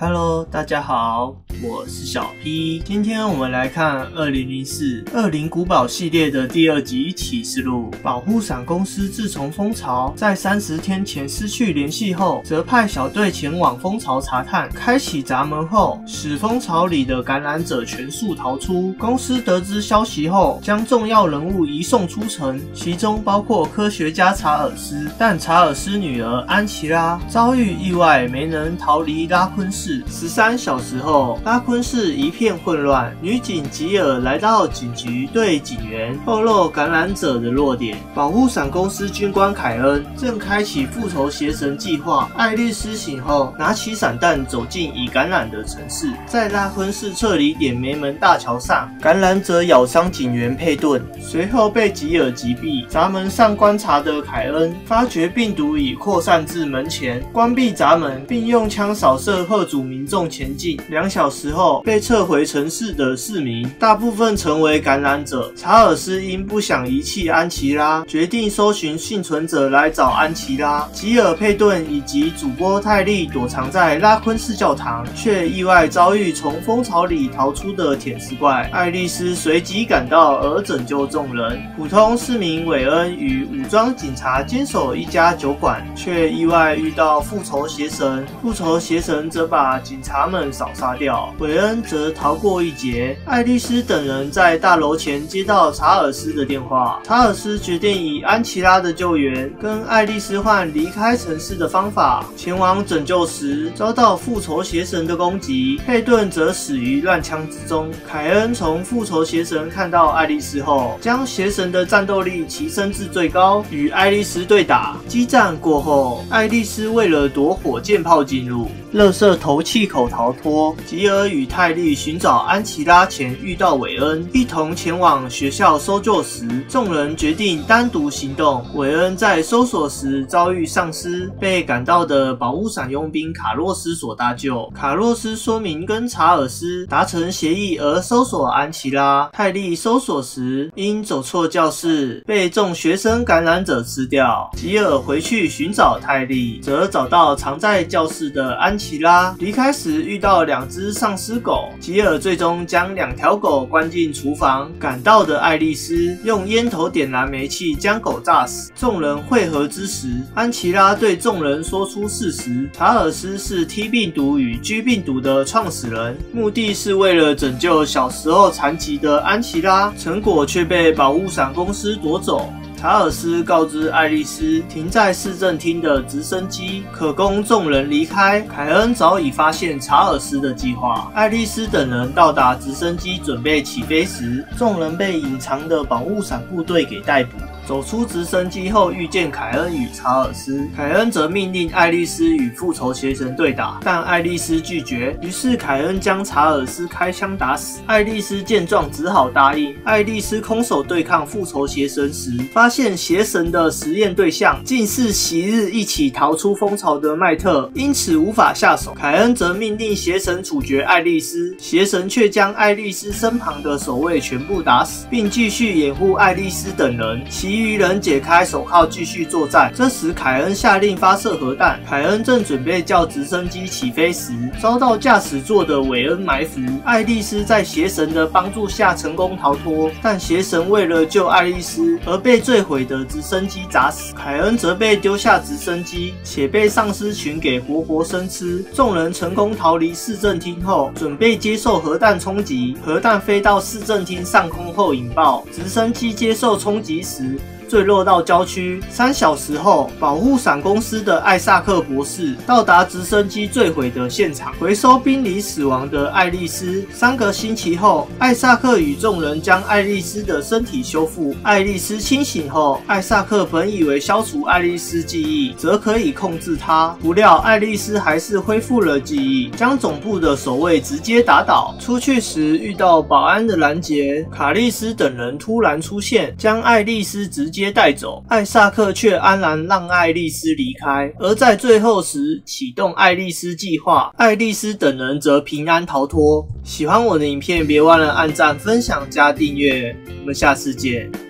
[0.00, 2.80] Hello，大家好，我是小 P。
[2.86, 7.90] 今天我们来看《二零零四恶灵古堡》系列的第二集启示录。
[8.02, 14.70] 保护伞公司自从蜂巢在三十天前失去联系后，则派小队前往蜂巢查探。
[14.70, 18.94] 开启闸门后，使蜂巢里的感染者全数逃出。
[18.98, 25.06] 公司得知消息后，将重要人物移送出城，其中包括科学家查尔斯。
[25.18, 30.02] 但查尔斯女儿安琪拉遭遇意外，没能逃离拉昆市。
[30.08, 33.12] 十三小时后，拉昆市一片混乱。
[33.20, 37.98] 女警吉尔来到警局，对警员透露感染者的弱点。
[38.14, 42.30] 保护伞公司军官凯恩正开启复仇邪神计划。
[42.36, 46.12] 爱丽丝醒后，拿起散弹走进已感染的城市。
[46.24, 52.86] 在拉昆市撤离点梅门大桥上，感染者咬伤警员佩顿，随后被吉尔击毙。
[52.86, 59.80] 闸门上观察的凯恩发觉病毒已扩散至门前，关闭闸门，并用枪扫射吓阻。
[59.82, 60.78] 民众前进。
[60.90, 65.50] 两小时后，被撤回城市的市民大部分成为感染者。
[65.56, 70.86] 查尔斯因不想遗弃安琪拉，决定搜寻幸存者来找安琪拉。
[70.92, 78.68] 吉尔佩顿以及主播泰利躲藏在拉昆市教堂，却意外遭遇从蜂巢里逃出的舔食怪。
[78.72, 81.62] 爱丽丝随即赶到而拯救众人。
[81.76, 88.26] 普通市民韦恩与武装警察坚守一家酒馆，却意外遇到复仇邪神。
[88.42, 93.16] 复仇邪神则把警察们扫杀掉，韦恩则逃过一劫。
[93.24, 107.90] 爱丽丝等人在大楼前接到查尔斯的电话，查尔斯决定以安琪拉的救援跟爱丽丝换离开城市的方法，前往拯救时遭到复仇邪神的攻击，佩顿则死于乱枪之中。
[108.08, 114.96] 凯恩从复仇邪神看到爱丽丝后，将邪神的战斗力提升至最高，与爱丽丝对打。
[115.08, 119.60] 激战过后，爱丽丝为了躲火箭炮进入，乐色头。
[119.70, 120.74] 气口逃脱。
[120.84, 128.64] 吉尔与泰利寻找安琪拉前遇到韦恩，一同前往学校搜救时，众人决定单独行动。
[128.74, 134.68] 韦恩在搜索时遭遇丧尸，被赶到的保护伞佣兵卡洛斯所搭救。
[134.74, 139.30] 卡洛斯说明跟查尔斯达成协议而搜索安琪拉。
[139.32, 144.50] 泰利搜索时因走错教室，被众学生感染者吃掉。
[144.56, 149.36] 吉尔回去寻找泰利，则找到藏在教室的安琪拉。
[149.38, 154.72] 离开时遇到两只丧尸狗，吉尔最终将两条狗关进厨房。
[154.78, 158.72] 赶到的爱丽丝用烟头点燃煤气将狗炸死。
[158.74, 172.50] 众人会合之时，安琪拉对众人说出事实：查尔斯是 T 病毒与 G 病毒的创始人，目的是为了拯救小时候残疾的安琪拉，成果却被保护伞公司夺走。
[172.80, 178.40] 查尔斯告知爱丽丝，停在市政厅的直升机可供众人离开。
[178.40, 181.12] 凯恩早已发现查尔斯的计划。
[181.14, 187.36] 爱丽丝等人到达直升机准备起飞时，众人被隐藏的保护伞部队给逮捕。
[187.66, 190.66] 走出直升机后，遇见凯恩与查尔斯。
[190.76, 195.16] 凯恩则命令爱丽丝与复仇邪神对打，但爱丽丝拒绝。
[195.22, 197.80] 于是凯恩将查尔斯开枪打死。
[197.86, 199.74] 爱丽丝见状，只好答应。
[199.84, 208.92] 爱丽丝空手对抗复仇邪神时，发现邪神的实验对象竟是昔日一起逃出蜂巢的麦特，因此无法下手。
[208.94, 217.22] 凯恩则命令邪神处决爱丽丝，邪神却将爱丽丝身旁的守卫全部打死，并继续掩护爱丽丝等人。
[217.30, 219.72] 其其余人解开手铐继续作战。
[219.74, 221.80] 这时，凯恩下令发射核弹。
[221.84, 224.30] 凯恩正准备叫直升机起飞时，
[224.62, 226.60] 遭到驾驶座的韦恩埋伏。
[226.84, 234.14] 爱丽丝在邪神的帮助下成功逃脱，但邪神为了救爱丽丝而被坠毁的直升机砸死。
[234.14, 238.64] 凯恩则被丢下直升机，且被丧尸群给活活生吃。
[238.72, 242.76] 众人成功逃离市政厅后，准备接受核弹冲击。
[242.80, 247.36] 核弹飞到市政厅上空后引爆，直升机接受冲击时，
[247.70, 248.82] 坠落到郊区。
[248.90, 256.84] 三小时后，保护伞公司的艾萨克博士到达直升机坠毁的现场，回收濒临死亡的爱丽丝。
[256.92, 261.32] 三个星期后，艾萨克与众人将爱丽丝的身体修复。
[261.44, 271.72] 爱丽丝清醒后，艾萨克本以为消除爱丽丝记忆，则可以控制她，不料爱丽丝还是恢复了记忆，将总部的守卫直接打倒。
[271.78, 277.59] 出去时遇到保安的拦截，卡莉丝等人突然出现，将爱丽丝直接。
[277.60, 286.48] 接带走，艾萨克却安然让爱丽丝离开，而在最后时启动爱丽丝计划，爱丽丝等人则平安逃脱。
[286.64, 291.29] 喜欢我的影片，别忘了按赞、分享、加订阅，我们下次见。